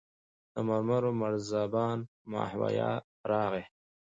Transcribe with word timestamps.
د 0.53 0.55
مرو 0.87 1.11
مرزبان 1.21 1.97
ماهویه 2.31 2.91
راغی. 3.29 3.63